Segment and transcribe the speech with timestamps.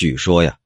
[0.00, 0.56] 据说呀，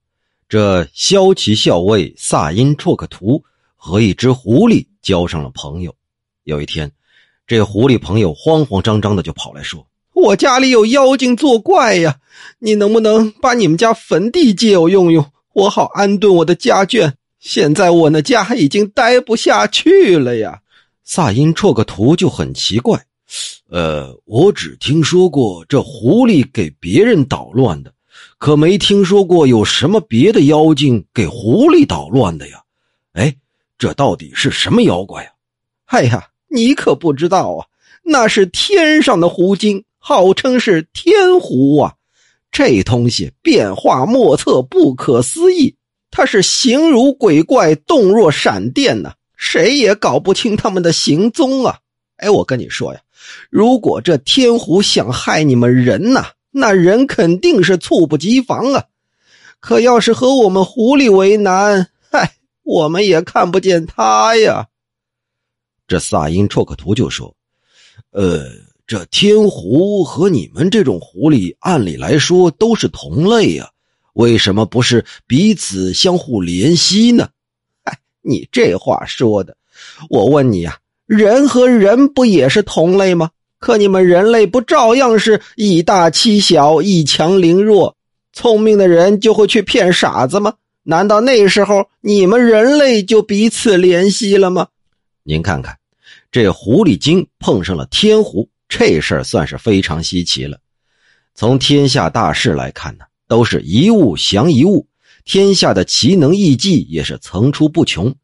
[0.49, 3.43] 这骁骑校尉萨因绰克图
[3.75, 5.93] 和一只狐狸交上了朋友。
[6.45, 6.89] 有一天，
[7.45, 9.85] 这狐狸朋友慌慌张张的就跑来说
[10.15, 12.17] ：“我家里有妖精作怪呀，
[12.61, 17.13] 你能不能把你们家坟地借我用用，我好安顿我的家眷？
[17.41, 20.61] 现在我那家已经待不下去了呀。”
[21.03, 23.05] 萨因绰克图就很奇怪
[23.69, 27.93] ：“呃，我只听说过这狐狸给别人捣乱的。”
[28.45, 32.63] 可没听说过有什么别的妖精给狐狸捣乱的呀？
[33.15, 33.35] 哎，
[33.79, 35.31] 这到底是什么妖怪呀？
[35.87, 37.65] 哎呀，你可不知道啊，
[38.03, 41.95] 那是天上的狐精，号称是天狐啊。
[42.53, 45.75] 这东西变化莫测，不可思议。
[46.11, 51.79] 它是形如鬼怪，动若闪电呐，谁也搞不清他们的行踪啊。
[52.19, 53.01] 哎，我跟你说呀，
[53.49, 56.27] 如果这天狐想害你们人呐。
[56.57, 58.85] 那人肯定是猝不及防啊！
[59.59, 64.69] 可要是和我们狐狸为难，嗨，我们也看不见他呀。
[65.89, 67.35] 这萨因绰克图就说
[68.13, 68.47] ：“呃，
[68.87, 73.69] 这天狐和你们这种狐狸，按理来说都是同类呀，
[74.13, 77.29] 为什么不是彼此相互怜惜呢？”
[77.83, 79.57] 哎，你这话说的，
[80.09, 83.31] 我问你啊，人和人不也是同类吗？
[83.65, 87.97] 可你们人类不照样是以大欺小、以强凌弱？
[88.35, 90.53] 聪明的人就会去骗傻子吗？
[90.83, 94.67] 难道那时候你们人类就彼此怜惜了吗？
[95.23, 95.79] 您看看，
[96.31, 100.59] 这狐狸精碰上了天狐，这事儿算是非常稀奇了。
[101.35, 104.87] 从天下大事来看呢，都是一物降一物，
[105.25, 108.15] 天下的奇能异技也是层出不穷。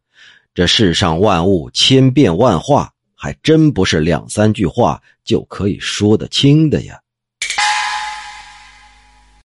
[0.52, 2.92] 这世上万物千变万化。
[3.22, 6.98] 还真不是两三句话就可以说得清的呀。